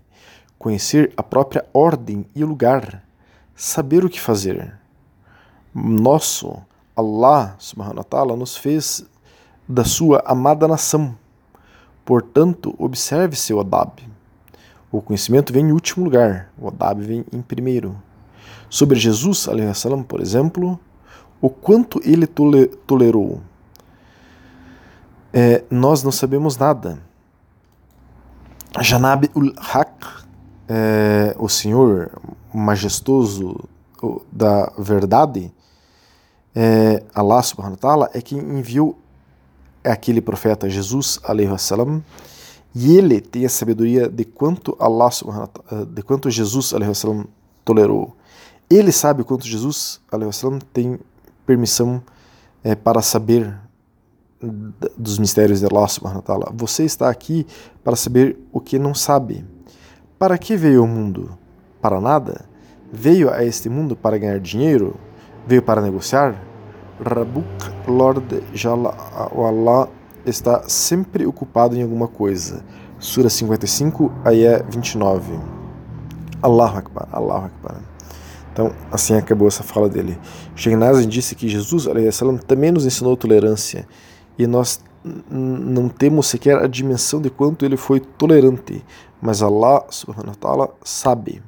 Conhecer 0.59 1.13
a 1.15 1.23
própria 1.23 1.63
ordem 1.75 2.25
e 2.35 2.43
o 2.43 2.47
lugar, 2.47 3.07
saber 3.55 4.03
o 4.03 4.09
que 4.09 4.19
fazer. 4.19 4.79
Nosso 5.75 6.57
Allah 6.97 7.55
subhanahu 7.59 7.99
wa 7.99 8.05
ta'ala 8.05 8.37
nos 8.37 8.57
fez 8.57 9.05
da 9.69 9.85
sua 9.85 10.23
amada 10.25 10.67
nação. 10.67 11.15
Portanto, 12.05 12.75
observe 12.79 13.37
seu 13.37 13.61
adab. 13.61 14.03
O 14.91 15.03
conhecimento 15.03 15.53
vem 15.53 15.67
em 15.67 15.73
último 15.73 16.05
lugar, 16.05 16.51
o 16.57 16.69
adab 16.69 17.03
vem 17.03 17.25
em 17.33 17.43
primeiro. 17.43 18.01
Sobre 18.71 18.99
Jesus, 18.99 19.47
salam, 19.75 20.03
por 20.03 20.21
exemplo, 20.21 20.81
o 21.41 21.51
quanto 21.51 22.01
ele 22.03 22.27
tolerou. 22.27 23.43
É, 25.33 25.65
nós 25.71 26.03
não 26.03 26.13
sabemos 26.13 26.57
nada. 26.57 26.99
Janab 28.81 29.29
ul 29.35 29.53
Haq, 29.57 30.25
é, 30.69 31.37
o 31.39 31.49
Senhor 31.49 32.11
majestoso 32.55 33.69
da 34.33 34.73
verdade, 34.79 35.53
é, 36.59 37.03
Allah 37.15 37.43
subhanahu 37.43 37.73
wa 37.75 37.79
ta'ala 37.79 38.11
é 38.15 38.23
quem 38.23 38.39
enviou 38.39 38.99
aquele 39.85 40.23
profeta 40.23 40.71
Jesus 40.71 41.21
salam 41.59 42.03
e 42.75 42.97
ele 42.97 43.21
tem 43.21 43.45
a 43.45 43.49
sabedoria 43.49 44.09
de 44.09 44.25
quanto 44.25 44.75
Allah 44.81 45.11
subhanahu 45.11 45.43
wa 45.43 45.47
ta'ala, 45.49 45.87
de 45.87 46.03
quanto 46.03 46.31
Jesus 46.31 46.73
salam 46.95 47.27
tolerou. 47.63 48.17
Ele 48.71 48.91
sabe 48.91 49.23
quanto 49.23 49.47
Jesus 49.47 50.01
salam 50.33 50.59
tem 50.73 50.99
permissão 51.45 52.03
é, 52.65 52.75
para 52.75 53.03
saber 53.03 53.55
dos 54.97 55.19
mistérios 55.19 55.61
de 55.61 55.67
Allah 55.67 55.89
subhanahu 55.89 56.19
wa 56.21 56.23
ta'ala. 56.23 56.53
Você 56.55 56.85
está 56.85 57.11
aqui 57.11 57.47
para 57.85 57.97
saber 57.97 58.39
o 58.51 58.61
que 58.61 58.79
não 58.79 58.95
sabe. 58.95 59.45
Para 60.19 60.39
que 60.39 60.57
veio 60.57 60.85
o 60.85 60.89
mundo? 60.89 61.37
Para 61.83 62.01
nada? 62.01 62.47
Veio 62.91 63.31
a 63.31 63.45
este 63.45 63.69
mundo 63.69 63.95
para 63.95 64.17
ganhar 64.17 64.41
dinheiro? 64.41 64.97
Veio 65.47 65.63
para 65.63 65.81
negociar? 65.81 66.35
Rabuk 67.01 67.47
Lord 67.87 68.43
Jalla 68.53 68.95
Allah 69.33 69.89
está 70.25 70.69
sempre 70.69 71.27
ocupado 71.27 71.77
em 71.77 71.83
alguma 71.83 72.09
coisa. 72.09 72.65
Sura 72.99 73.29
55, 73.29 74.11
Ayah 74.25 74.65
29. 74.69 75.39
Allahu 76.43 76.79
Akbar, 76.79 77.09
Allahu 77.13 77.47
Akbar. 77.47 77.81
Então, 78.53 78.73
assim 78.91 79.15
acabou 79.15 79.47
essa 79.47 79.63
fala 79.63 79.89
dele. 79.89 80.19
Sheikh 80.55 81.07
disse 81.07 81.35
que 81.35 81.49
Jesus 81.49 81.87
salam, 82.13 82.39
também 82.39 82.73
nos 82.73 82.87
ensinou 82.87 83.17
tolerância 83.17 83.87
e 84.39 84.47
nós 84.47 84.81
não 85.31 85.89
temos 85.89 86.27
sequer 86.27 86.59
a 86.59 86.67
dimensão 86.67 87.21
de 87.21 87.31
quanto 87.31 87.65
ele 87.65 87.77
foi 87.77 88.01
tolerante, 88.01 88.85
mas 89.21 89.43
Allah 89.43 89.85
subhanahu 89.91 90.31
wa 90.31 90.35
ta'ala 90.35 90.71
sabe. 90.83 91.43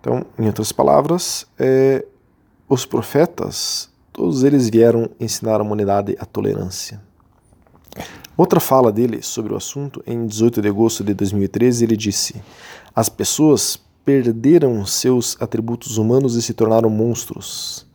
Então, 0.00 0.24
em 0.38 0.46
outras 0.46 0.72
palavras, 0.72 1.46
é, 1.58 2.04
os 2.72 2.86
profetas, 2.86 3.90
todos 4.10 4.44
eles 4.44 4.70
vieram 4.70 5.10
ensinar 5.20 5.60
a 5.60 5.62
humanidade 5.62 6.16
a 6.18 6.24
tolerância. 6.24 7.02
Outra 8.34 8.58
fala 8.58 8.90
dele 8.90 9.20
sobre 9.20 9.52
o 9.52 9.56
assunto, 9.56 10.02
em 10.06 10.26
18 10.26 10.62
de 10.62 10.68
agosto 10.68 11.04
de 11.04 11.12
2013, 11.12 11.84
ele 11.84 11.98
disse: 11.98 12.42
As 12.96 13.10
pessoas 13.10 13.78
perderam 14.06 14.86
seus 14.86 15.36
atributos 15.38 15.98
humanos 15.98 16.34
e 16.34 16.40
se 16.40 16.54
tornaram 16.54 16.88
monstros. 16.88 17.86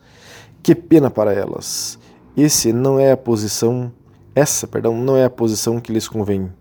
Que 0.62 0.76
pena 0.76 1.10
para 1.10 1.34
elas. 1.34 1.98
Esse 2.38 2.72
não 2.72 3.00
é 3.00 3.14
a 3.14 3.18
posição, 3.18 3.92
essa, 4.36 4.68
perdão, 4.68 4.96
não 4.96 5.18
é 5.18 5.26
a 5.26 5.30
posição 5.30 5.80
que 5.80 5.92
lhes 5.92 6.08
convém. 6.08 6.52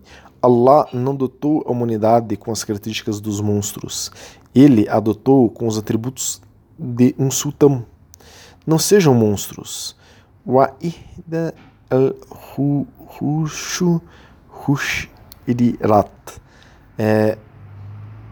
Allah 0.41 0.87
não 0.91 1.15
dotou 1.15 1.63
a 1.67 1.71
humanidade 1.71 2.35
com 2.35 2.51
as 2.51 2.63
características 2.63 3.19
dos 3.19 3.39
monstros. 3.41 4.11
Ele 4.55 4.89
adotou 4.89 5.51
com 5.51 5.67
os 5.67 5.77
atributos 5.77 6.41
de 6.79 7.13
um 7.19 7.29
sultão. 7.29 7.85
Não 8.67 8.77
sejam 8.77 9.15
monstros. 9.15 9.95
Wa'ida 10.45 11.55
al-hushu 11.89 14.01
hushirirat. 14.67 16.11
É, 16.97 17.37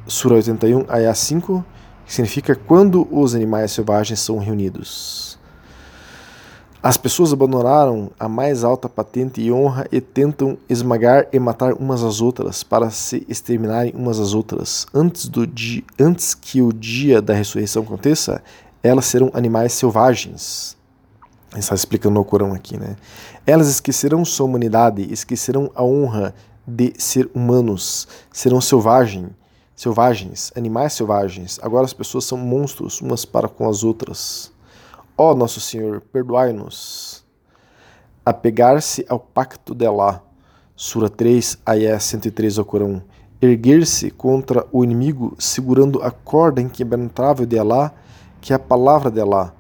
Sura 0.06 0.36
81, 0.36 0.86
Ayah 0.90 1.16
5, 1.16 1.64
que 2.06 2.14
significa 2.14 2.54
quando 2.54 3.08
os 3.10 3.34
animais 3.34 3.72
selvagens 3.72 4.20
são 4.20 4.38
reunidos. 4.38 5.40
As 6.84 6.98
pessoas 6.98 7.34
abandonaram 7.34 8.12
a 8.20 8.30
mais 8.30 8.64
alta 8.64 8.88
patente 8.88 9.42
e 9.42 9.52
honra 9.52 9.88
e 9.92 10.00
tentam 10.00 10.56
esmagar 10.70 11.26
e 11.34 11.40
matar 11.40 11.74
umas 11.74 12.04
às 12.04 12.22
outras 12.22 12.62
para 12.62 12.92
se 12.92 13.26
exterminarem 13.28 13.92
umas 13.96 14.20
às 14.20 14.36
outras. 14.36 14.86
Antes, 14.94 15.28
do 15.28 15.48
dia, 15.48 15.84
antes 16.00 16.36
que 16.36 16.62
o 16.62 16.72
dia 16.72 17.24
da 17.24 17.34
ressurreição 17.34 17.82
aconteça, 17.82 18.44
elas 18.88 19.06
serão 19.06 19.32
animais 19.34 19.74
selvagens. 19.74 20.78
Está 21.56 21.74
explicando 21.74 22.16
no 22.16 22.24
Corão 22.24 22.54
aqui, 22.54 22.78
né? 22.78 22.96
Elas 23.48 23.68
esquecerão 23.68 24.24
sua 24.24 24.46
humanidade, 24.46 25.12
esquecerão 25.12 25.72
a 25.74 25.84
honra 25.84 26.36
de 26.68 26.94
ser 26.98 27.30
humanos, 27.34 28.08
serão 28.32 28.62
selvagem, 28.62 29.30
selvagens, 29.76 30.52
animais 30.56 30.94
selvagens. 30.94 31.60
Agora 31.64 31.86
as 31.86 31.94
pessoas 31.94 32.26
são 32.26 32.38
monstros 32.38 33.02
umas 33.02 33.26
para 33.26 33.48
com 33.48 33.68
as 33.68 33.84
outras. 33.84 34.52
Ó 35.18 35.32
oh, 35.32 35.36
nosso 35.36 35.60
Senhor, 35.60 36.02
perdoai-nos. 36.02 37.26
Apegar-se 38.24 39.04
ao 39.10 39.20
pacto 39.20 39.74
de 39.74 39.88
Allah. 39.88 40.22
Sura 40.76 41.10
3, 41.10 41.58
Ayah 41.66 42.00
103 42.00 42.60
ao 42.60 42.66
Corão. 42.66 43.02
Erguer-se 43.42 44.12
contra 44.12 44.68
o 44.72 44.84
inimigo 44.84 45.36
segurando 45.40 46.04
a 46.04 46.12
corda 46.12 46.62
inquebrantável 46.62 47.46
de 47.46 47.58
Allah, 47.58 47.94
que 48.46 48.54
é 48.54 48.56
a 48.56 48.60
palavra 48.60 49.10
de 49.10 49.20
Allah. 49.20 49.56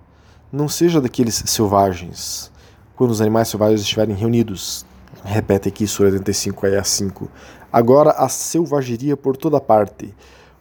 Não 0.52 0.70
seja 0.70 1.02
daqueles 1.02 1.42
selvagens. 1.48 2.52
Quando 2.96 3.10
os 3.10 3.20
animais 3.20 3.48
selvagens 3.48 3.82
estiverem 3.82 4.16
reunidos. 4.16 4.86
Repete 5.24 5.70
aqui, 5.70 5.88
Sura 5.88 6.12
85, 6.12 6.68
Ayah 6.68 6.84
5. 6.84 7.28
Agora 7.74 8.12
a 8.12 8.30
selvageria 8.30 9.18
por 9.18 9.36
toda 9.36 9.60
parte. 9.60 10.14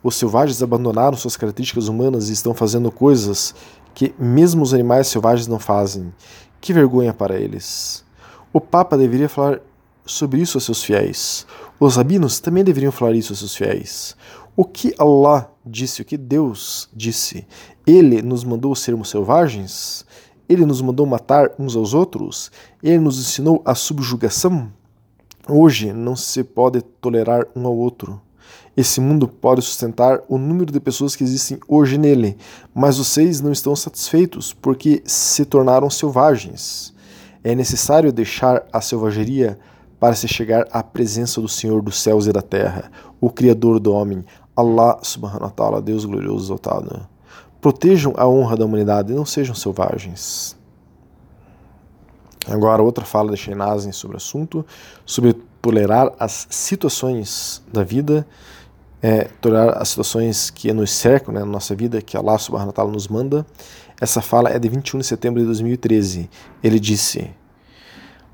Os 0.03 0.17
selvagens 0.17 0.63
abandonaram 0.63 1.19
suas 1.19 1.37
características 1.37 1.87
humanas 1.87 2.31
e 2.31 2.33
estão 2.33 2.55
fazendo 2.55 2.91
coisas 2.91 3.55
que 3.93 4.15
mesmo 4.19 4.63
os 4.63 4.73
animais 4.73 5.07
selvagens 5.09 5.47
não 5.47 5.59
fazem. 5.59 6.11
Que 6.63 6.73
vergonha 6.73 7.13
para 7.13 7.39
eles. 7.39 8.07
O 8.55 8.61
Papa 8.61 8.97
deveria 8.97 9.29
falar 9.29 9.61
sobre 10.07 10.41
isso 10.41 10.57
a 10.57 10.63
seus 10.63 10.83
fiéis. 10.83 11.47
Os 11.79 11.97
rabinos 11.97 12.41
também 12.41 12.65
deveriam 12.65 12.91
falar 12.91 13.13
isso 13.13 13.35
a 13.35 13.37
seus 13.37 13.55
fiéis. 13.55 14.17
O 14.57 14.65
que 14.65 14.95
Allah 14.99 15.51
disse, 15.67 16.03
o 16.03 16.05
que 16.05 16.17
Deus 16.17 16.89
disse? 16.93 17.47
Ele 17.87 18.23
nos 18.23 18.45
mandou 18.45 18.75
sermos 18.75 19.11
selvagens? 19.11 20.05
Ele 20.49 20.67
nos 20.67 20.81
mandou 20.81 21.07
matar 21.07 21.51
uns 21.59 21.75
aos 21.75 21.95
outros? 21.95 22.51
Ele 22.83 22.99
nos 22.99 23.19
ensinou 23.19 23.63
a 23.65 23.75
subjugação? 23.75 24.71
Hoje 25.49 25.93
não 25.93 26.17
se 26.17 26.43
pode 26.43 26.81
tolerar 26.83 27.47
um 27.55 27.67
ao 27.67 27.77
outro. 27.77 28.21
Esse 28.77 29.01
mundo 29.01 29.29
pode 29.29 29.63
sustentar 29.63 30.21
o 30.29 30.37
número 30.37 30.73
de 30.73 30.81
pessoas 30.81 31.15
que 31.15 31.23
existem 31.23 31.59
hoje 31.69 31.97
nele, 31.97 32.37
mas 32.75 32.99
vocês 32.99 33.41
não 33.41 33.53
estão 33.53 33.77
satisfeitos 33.77 34.53
porque 34.53 35.03
se 35.05 35.45
tornaram 35.45 35.89
selvagens. 35.89 36.93
É 37.43 37.55
necessário 37.55 38.13
deixar 38.13 38.67
a 38.73 38.81
selvageria 38.81 39.59
para 40.05 40.15
se 40.15 40.29
chegar 40.29 40.67
à 40.71 40.83
presença 40.83 41.41
do 41.41 41.49
Senhor 41.49 41.81
dos 41.81 41.99
céus 41.99 42.27
e 42.27 42.31
da 42.31 42.43
terra, 42.43 42.93
o 43.19 43.31
Criador 43.31 43.81
do 43.81 43.91
homem, 43.91 44.23
Allah 44.55 44.99
subhanahu 45.01 45.45
wa 45.45 45.51
ta'ala, 45.51 45.81
Deus 45.81 46.05
glorioso 46.05 46.45
exaltado. 46.45 47.09
Protejam 47.59 48.13
a 48.15 48.29
honra 48.29 48.55
da 48.55 48.67
humanidade 48.67 49.15
e 49.15 49.17
não 49.17 49.25
sejam 49.25 49.55
selvagens. 49.55 50.59
Agora, 52.47 52.83
outra 52.83 53.03
fala 53.03 53.31
de 53.31 53.39
Sheinazen 53.39 53.93
sobre 53.93 54.17
o 54.17 54.19
assunto, 54.19 54.63
sobre 55.07 55.33
tolerar 55.63 56.13
as 56.21 56.49
situações 56.51 57.63
da 57.73 57.83
vida 57.83 58.27
é, 59.01 59.25
tolerar 59.41 59.81
as 59.81 59.89
situações 59.89 60.51
que 60.51 60.71
nos 60.75 60.91
cercam 60.91 61.33
né, 61.33 61.41
na 61.41 61.47
nossa 61.47 61.75
vida, 61.75 62.03
que 62.03 62.15
Allah 62.15 62.39
subhanahu 62.39 62.69
wa 62.69 62.73
ta'ala 62.75 62.91
nos 62.91 63.09
manda. 63.09 63.47
Essa 63.99 64.21
fala 64.21 64.51
é 64.51 64.59
de 64.59 64.69
21 64.69 65.01
de 65.01 65.07
setembro 65.07 65.41
de 65.41 65.47
2013. 65.47 66.29
Ele 66.63 66.79
disse: 66.79 67.31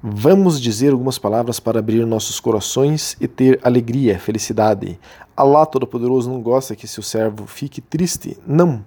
Vamos 0.03 0.59
dizer 0.59 0.93
algumas 0.93 1.19
palavras 1.19 1.61
para 1.61 1.79
abrir 1.79 2.07
nossos 2.07 2.41
corações 2.41 3.19
e 3.21 3.29
ter 3.29 3.61
alegria, 3.63 4.19
felicidade. 4.19 4.99
Allah 5.37 5.67
Todo-Poderoso 5.67 6.31
não 6.31 6.41
gosta 6.41 6.75
que 6.75 6.89
seu 6.89 7.03
servo 7.03 7.47
fique 7.47 7.83
triste. 7.83 8.39
Não. 8.47 8.83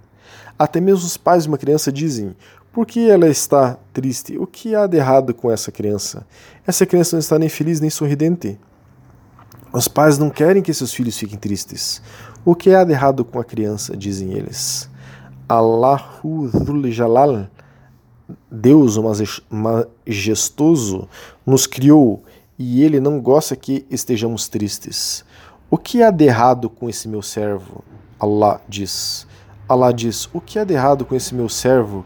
Até 0.58 0.82
mesmo 0.82 1.06
os 1.06 1.15
pais 1.15 1.43
de 1.43 1.49
uma 1.49 1.58
criança 1.60 1.91
dizem: 1.91 2.36
Por 2.71 2.88
que 2.88 3.08
ela 3.08 3.28
está 3.28 3.78
triste? 3.93 4.39
O 4.39 4.47
que 4.47 4.73
há 4.73 4.88
de 4.88 4.97
errado 4.97 5.36
com 5.36 5.52
essa 5.52 5.71
criança? 5.71 6.26
Essa 6.65 6.84
criança 6.84 7.15
não 7.15 7.19
está 7.19 7.38
nem 7.38 7.47
feliz 7.47 7.80
nem 7.80 7.91
sorridente. 7.91 8.60
Os 9.71 9.88
pais 9.88 10.17
não 10.17 10.32
querem 10.32 10.63
que 10.63 10.73
seus 10.73 10.95
filhos 10.95 11.15
fiquem 11.15 11.38
tristes. 11.38 12.02
O 12.43 12.56
que 12.56 12.73
há 12.73 12.84
de 12.84 12.91
errado 12.91 13.23
com 13.23 13.39
a 13.39 13.43
criança, 13.43 13.95
dizem 13.95 14.34
eles. 14.34 14.89
Allahu 15.47 16.49
Dhul 16.49 16.91
Jalal, 16.91 17.47
Deus 18.49 18.97
o 18.97 19.03
majestoso, 19.49 21.07
nos 21.45 21.67
criou 21.67 22.23
e 22.57 22.83
ele 22.83 22.99
não 22.99 23.19
gosta 23.19 23.55
que 23.55 23.86
estejamos 23.89 24.47
tristes. 24.47 25.25
O 25.69 25.77
que 25.77 26.01
há 26.03 26.12
de 26.12 26.25
errado 26.25 26.69
com 26.69 26.88
esse 26.88 27.07
meu 27.07 27.21
servo? 27.21 27.83
Allah 28.19 28.62
diz. 28.67 29.27
Allah 29.67 29.91
diz: 29.91 30.29
O 30.33 30.39
que 30.39 30.59
há 30.59 30.63
de 30.63 30.73
errado 30.73 31.03
com 31.03 31.15
esse 31.15 31.33
meu 31.33 31.49
servo? 31.49 32.05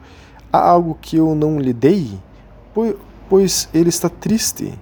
Há 0.52 0.70
algo 0.70 0.98
que 1.00 1.18
eu 1.18 1.36
não 1.36 1.60
lhe 1.60 1.74
dei? 1.74 2.18
Pois 3.30 3.68
ele 3.74 3.90
está 3.90 4.10
triste. 4.10 4.74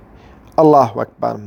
Allahu 0.55 0.99
Akbar. 0.99 1.39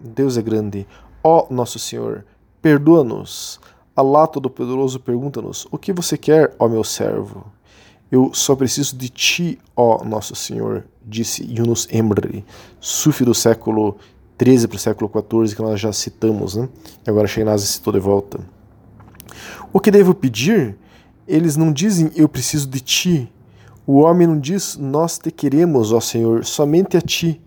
Deus 0.00 0.36
é 0.36 0.42
grande. 0.42 0.86
Ó 1.22 1.46
nosso 1.50 1.78
Senhor, 1.78 2.24
perdoa-nos. 2.62 3.60
Allah 3.94 4.26
Todo-Poderoso 4.26 4.98
pergunta-nos: 5.00 5.66
O 5.70 5.78
que 5.78 5.92
você 5.92 6.16
quer, 6.16 6.54
ó 6.58 6.68
meu 6.68 6.82
servo? 6.82 7.44
Eu 8.16 8.32
só 8.32 8.56
preciso 8.56 8.96
de 8.96 9.10
ti, 9.10 9.58
ó 9.76 10.02
nosso 10.02 10.34
Senhor, 10.34 10.86
disse 11.04 11.44
Yunus 11.44 11.86
Emre, 11.92 12.46
sufi 12.80 13.26
do 13.26 13.34
século 13.34 13.98
13 14.38 14.68
para 14.68 14.76
o 14.76 14.78
século 14.78 15.10
14, 15.10 15.54
que 15.54 15.60
nós 15.60 15.78
já 15.78 15.92
citamos, 15.92 16.56
né? 16.56 16.66
E 17.06 17.10
agora 17.10 17.28
Sheinaz 17.28 17.60
citou 17.60 17.92
de 17.92 17.98
volta. 17.98 18.40
O 19.70 19.78
que 19.78 19.90
devo 19.90 20.14
pedir? 20.14 20.78
Eles 21.28 21.58
não 21.58 21.70
dizem 21.70 22.10
eu 22.16 22.26
preciso 22.26 22.66
de 22.66 22.80
ti. 22.80 23.30
O 23.86 23.98
homem 23.98 24.26
não 24.26 24.40
diz 24.40 24.78
nós 24.78 25.18
te 25.18 25.30
queremos, 25.30 25.92
ó 25.92 26.00
Senhor, 26.00 26.42
somente 26.42 26.96
a 26.96 27.02
ti. 27.02 27.38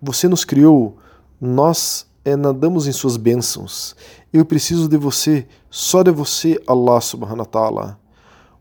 Você 0.00 0.26
nos 0.26 0.42
criou, 0.42 0.96
nós 1.38 2.06
é, 2.24 2.34
nadamos 2.34 2.86
em 2.86 2.92
suas 2.92 3.18
bênçãos. 3.18 3.94
Eu 4.32 4.46
preciso 4.46 4.88
de 4.88 4.96
você, 4.96 5.46
só 5.68 6.02
de 6.02 6.10
você, 6.10 6.58
Allah 6.66 6.98
subhanahu 7.02 7.40
wa 7.40 7.44
ta'ala. 7.44 8.00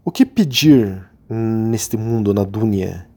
O 0.04 0.12
que 0.12 0.26
pedir 0.26 1.13
neste 1.30 1.96
mundo, 1.98 2.34
na 2.34 2.44
dunya? 2.44 3.08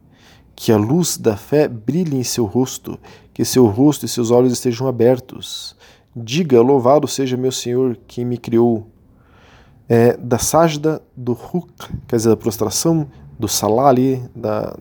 Que 0.55 0.71
a 0.73 0.77
luz 0.77 1.17
da 1.17 1.35
fé 1.37 1.67
brilhe 1.69 2.17
em 2.17 2.25
seu 2.25 2.45
rosto, 2.45 2.99
que 3.35 3.45
seu 3.45 3.67
rosto 3.67 4.07
e 4.07 4.09
seus 4.09 4.31
olhos 4.31 4.53
estejam 4.53 4.87
abertos. 4.87 5.77
Diga, 6.15 6.63
louvado 6.63 7.07
seja 7.07 7.37
meu 7.37 7.53
Senhor, 7.53 7.99
quem 8.07 8.25
me 8.25 8.39
criou. 8.39 8.87
É, 9.89 10.17
da 10.17 10.39
sajda, 10.39 11.03
do 11.17 11.33
ruk, 11.33 11.73
quer 12.09 12.17
dizer, 12.17 12.31
da 12.31 12.37
prostração, 12.37 13.07
do 13.39 13.47
salali, 13.47 14.21
da, 14.35 14.77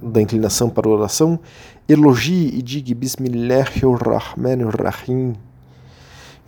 da 0.00 0.22
inclinação 0.22 0.70
para 0.70 0.88
a 0.88 0.92
oração, 0.92 1.38
elogie 1.88 2.50
e 2.54 2.62
diga 2.62 2.94
Bismillahirrahmanirrahim. 2.94 5.34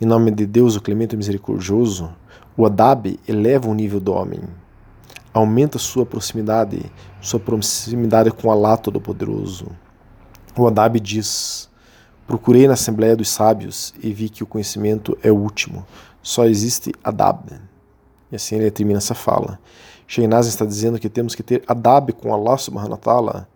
Em 0.01 0.05
nome 0.05 0.31
de 0.31 0.45
Deus, 0.45 0.77
o 0.77 0.81
clemente 0.81 1.17
misericordioso, 1.17 2.09
o 2.55 2.65
Adab 2.65 3.19
eleva 3.27 3.69
o 3.69 3.73
nível 3.73 3.99
do 3.99 4.13
homem, 4.13 4.39
aumenta 5.39 5.79
sua 5.79 6.05
proximidade, 6.05 6.79
sua 7.21 7.39
proximidade 7.39 8.31
com 8.31 8.51
Allah 8.51 8.77
Todo-Poderoso. 8.77 9.67
O 10.57 10.67
Adab 10.67 10.99
diz: 10.99 11.69
Procurei 12.27 12.67
na 12.67 12.73
Assembleia 12.73 13.15
dos 13.15 13.29
Sábios 13.29 13.93
e 14.01 14.13
vi 14.13 14.29
que 14.29 14.43
o 14.43 14.47
conhecimento 14.47 15.17
é 15.23 15.31
o 15.31 15.35
último. 15.35 15.85
Só 16.21 16.45
existe 16.45 16.93
Adab. 17.03 17.59
E 18.31 18.35
assim 18.35 18.55
ele 18.55 18.69
termina 18.69 18.97
essa 18.97 19.15
fala. 19.15 19.59
Sheinaz 20.07 20.47
está 20.47 20.65
dizendo 20.65 20.99
que 20.99 21.07
temos 21.07 21.35
que 21.35 21.43
ter 21.43 21.63
adab 21.67 22.11
com 22.13 22.33
Allah 22.33 22.57
subhanahu 22.57 22.93
wa 22.93 22.97
ta'ala, 22.97 23.47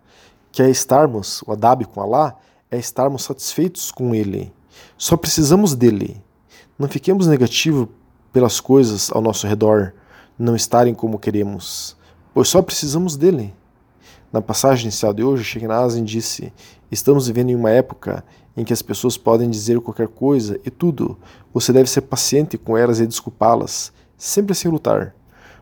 que 0.52 0.62
é 0.62 0.70
estarmos, 0.70 1.42
o 1.42 1.52
adab 1.52 1.84
com 1.84 2.00
Allah, 2.00 2.36
é 2.70 2.78
estarmos 2.78 3.24
satisfeitos 3.24 3.90
com 3.90 4.14
Ele. 4.14 4.52
Só 4.96 5.16
precisamos 5.16 5.74
dele. 5.74 6.22
Não 6.78 6.88
fiquemos 6.88 7.26
negativos 7.26 7.88
pelas 8.32 8.60
coisas 8.60 9.10
ao 9.12 9.20
nosso 9.20 9.48
redor 9.48 9.94
não 10.38 10.56
estarem 10.56 10.94
como 10.94 11.18
queremos, 11.18 11.96
pois 12.32 12.48
só 12.48 12.60
precisamos 12.62 13.16
dele. 13.16 13.54
Na 14.32 14.42
passagem 14.42 14.86
inicial 14.86 15.14
de 15.14 15.22
hoje, 15.22 15.44
Sheikh 15.44 15.66
Nazim 15.66 16.02
disse: 16.02 16.52
Estamos 16.90 17.26
vivendo 17.28 17.50
em 17.50 17.54
uma 17.54 17.70
época 17.70 18.24
em 18.56 18.64
que 18.64 18.72
as 18.72 18.82
pessoas 18.82 19.16
podem 19.16 19.48
dizer 19.48 19.80
qualquer 19.80 20.08
coisa 20.08 20.58
e 20.64 20.70
tudo. 20.70 21.16
Você 21.52 21.72
deve 21.72 21.88
ser 21.88 22.02
paciente 22.02 22.58
com 22.58 22.76
elas 22.76 23.00
e 23.00 23.06
desculpá-las, 23.06 23.92
sempre 24.16 24.54
sem 24.54 24.70
lutar. 24.70 25.14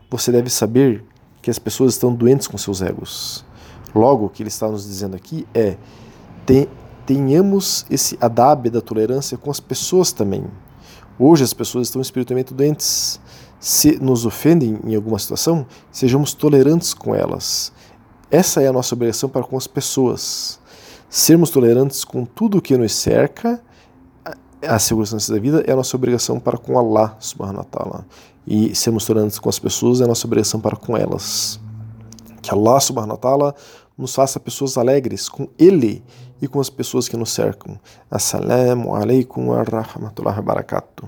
Você 0.09 0.31
deve 0.31 0.49
saber 0.49 1.03
que 1.41 1.49
as 1.51 1.59
pessoas 1.59 1.93
estão 1.93 2.13
doentes 2.13 2.47
com 2.47 2.57
seus 2.57 2.81
egos. 2.81 3.45
Logo, 3.93 4.25
o 4.25 4.29
que 4.29 4.41
ele 4.41 4.49
está 4.49 4.67
nos 4.67 4.85
dizendo 4.85 5.15
aqui 5.15 5.47
é: 5.53 5.77
tenhamos 7.05 7.85
esse 7.89 8.17
adab 8.19 8.69
da 8.69 8.81
tolerância 8.81 9.37
com 9.37 9.51
as 9.51 9.59
pessoas 9.59 10.11
também. 10.11 10.45
Hoje 11.19 11.43
as 11.43 11.53
pessoas 11.53 11.87
estão 11.87 12.01
espiritualmente 12.01 12.53
doentes. 12.53 13.19
Se 13.63 13.97
nos 13.97 14.25
ofendem 14.25 14.77
em 14.83 14.93
alguma 14.93 15.17
situação, 15.17 15.65
sejamos 15.89 16.33
tolerantes 16.33 16.93
com 16.93 17.15
elas. 17.15 17.71
Essa 18.29 18.61
é 18.61 18.67
a 18.67 18.73
nossa 18.73 18.93
obrigação 18.93 19.29
para 19.29 19.41
com 19.41 19.55
as 19.55 19.67
pessoas. 19.67 20.59
Sermos 21.09 21.49
tolerantes 21.49 22.03
com 22.03 22.25
tudo 22.25 22.57
o 22.57 22.61
que 22.61 22.77
nos 22.77 22.93
cerca, 22.93 23.63
a 24.67 24.77
segurança 24.77 25.31
da 25.31 25.39
vida 25.39 25.63
é 25.65 25.71
a 25.71 25.77
nossa 25.77 25.95
obrigação 25.95 26.41
para 26.41 26.57
com 26.57 26.77
Allah 26.77 27.15
subhanahu 27.21 27.59
wa 27.59 27.63
ta'ala. 27.63 28.05
E 28.45 28.75
sermos 28.75 29.05
tolerantes 29.05 29.39
com 29.39 29.47
as 29.47 29.59
pessoas 29.59 30.01
é 30.01 30.03
a 30.03 30.07
nossa 30.07 30.27
obrigação 30.27 30.59
para 30.59 30.75
com 30.75 30.97
elas. 30.97 31.57
Que 32.41 32.53
Allah 32.53 32.81
subhanahu 32.81 33.11
wa 33.11 33.17
ta'ala 33.17 33.55
nos 33.97 34.13
faça 34.13 34.41
pessoas 34.41 34.77
alegres 34.77 35.29
com 35.29 35.47
Ele 35.57 36.03
e 36.41 36.49
com 36.49 36.59
as 36.59 36.69
pessoas 36.69 37.07
que 37.07 37.15
nos 37.15 37.31
cercam. 37.31 37.79
Assalamu 38.11 38.93
alaikum 38.93 39.51
wa 39.51 39.63
rahmatullahi 39.63 40.35
wa 40.35 40.41
barakatuh. 40.41 41.07